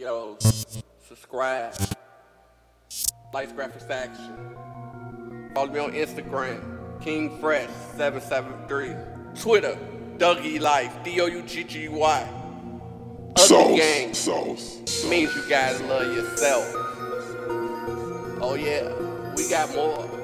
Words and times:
Yo, 0.00 0.38
subscribe. 1.06 1.74
Lights 3.34 3.52
Graphics 3.52 3.90
Action. 3.90 4.56
Follow 5.54 5.70
me 5.70 5.78
on 5.78 5.92
Instagram, 5.92 7.02
King 7.02 7.38
Fresh 7.38 7.68
773. 7.98 8.94
Twitter, 9.38 9.76
Dougie 10.16 10.58
Life, 10.58 10.96
D 11.04 11.20
O 11.20 11.26
U 11.26 11.42
G 11.42 11.64
G 11.64 11.88
Y. 11.88 12.28
Sauce, 13.36 13.78
Gang 13.78 14.14
sauce. 14.14 15.04
means 15.04 15.36
you 15.36 15.46
gotta 15.50 15.84
love 15.84 16.16
yourself. 16.16 16.64
Oh 18.40 18.56
yeah, 18.58 18.90
we 19.36 19.50
got 19.50 19.68
more. 19.74 20.19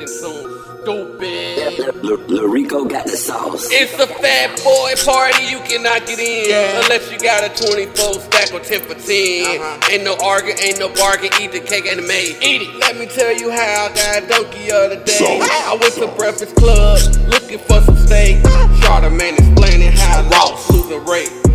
Getting 0.00 0.16
soon, 0.16 0.64
stupid. 0.80 1.92
Larico 2.00 2.88
got 2.88 3.04
the 3.04 3.18
sauce. 3.18 3.68
It's 3.70 3.92
a 4.00 4.06
fat 4.06 4.56
boy 4.64 4.94
party, 5.04 5.44
you 5.44 5.58
cannot 5.58 6.06
get 6.06 6.18
in 6.18 6.48
Unless 6.84 7.12
you 7.12 7.18
got 7.18 7.44
a 7.44 7.66
24 7.68 8.14
stack 8.14 8.54
or 8.54 8.60
10 8.60 8.80
for 8.88 8.94
10 8.94 8.96
uh-huh. 8.96 9.92
Ain't 9.92 10.04
no 10.04 10.16
arguing, 10.24 10.56
ain't 10.64 10.78
no 10.78 10.88
bargain, 10.94 11.28
eat 11.38 11.52
the 11.52 11.60
cake 11.60 11.84
and 11.84 11.98
the 12.00 12.06
maid 12.08 12.38
Eat 12.40 12.62
it. 12.62 12.76
Let 12.80 12.96
me 12.96 13.04
tell 13.04 13.36
you 13.36 13.50
how 13.50 13.90
I 13.90 13.94
got 13.94 14.22
a 14.22 14.26
donkey 14.26 14.68
the 14.68 14.74
other 14.74 15.04
day. 15.04 15.20
Sauce, 15.20 15.50
I 15.50 15.76
went 15.78 15.92
to. 15.92 16.08
Breakfast 16.16 16.56
Club, 16.56 16.98
looking 17.28 17.58
for 17.58 17.82
some 17.82 17.96
steak. 17.98 18.38
Charlamagne 18.80 19.36
explaining 19.36 19.92
how 19.92 20.20
I 20.20 20.28
lost 20.28 20.66
Susan 20.66 21.04
Ray 21.04 21.49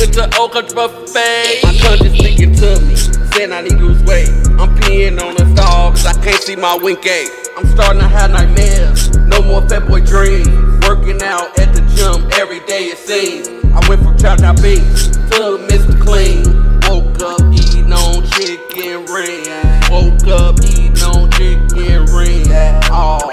with 0.00 0.14
the 0.14 0.24
Oka 0.40 0.62
buffet. 0.74 1.60
My 1.62 1.76
conscience 1.78 2.18
speaking 2.18 2.54
to 2.56 2.80
me, 2.80 2.96
saying 2.96 3.52
I 3.52 3.60
need 3.60 3.76
to 3.76 3.84
lose 3.84 4.02
weight. 4.04 4.30
I'm 4.58 4.74
peeing 4.80 5.20
on 5.20 5.36
the 5.36 5.44
stall, 5.54 5.90
cause 5.90 6.06
I 6.06 6.14
can't 6.24 6.42
see 6.42 6.56
my 6.56 6.76
wink 6.76 7.06
eight 7.06 7.30
I'm 7.56 7.66
starting 7.66 8.00
to 8.00 8.08
have 8.08 8.30
nightmares, 8.30 9.10
no 9.28 9.42
more 9.42 9.60
fat 9.68 9.86
boy 9.86 10.00
dreams. 10.00 10.48
Working 10.88 11.22
out 11.22 11.58
at 11.58 11.74
the 11.74 11.82
gym 11.94 12.28
every 12.32 12.60
day 12.60 12.88
it 12.88 12.98
seems. 12.98 13.48
I 13.48 13.86
went 13.88 14.02
from 14.02 14.16
chow 14.16 14.36
chow 14.36 14.54
beans 14.54 15.08
to 15.36 15.60
Mr. 15.68 16.00
Clean. 16.00 16.70
Woke 16.88 17.20
up 17.20 17.40
eating 17.52 17.92
on 17.92 18.24
chicken 18.32 19.04
ring 19.04 19.46
Woke 19.90 20.26
up 20.26 20.58
eating 20.64 21.00
on 21.04 21.30
chicken 21.30 22.04
ring 22.06 22.46
Oh 22.90 23.29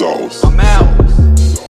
sauce. 0.00 0.42
I'm 0.44 0.58
out. 0.60 0.99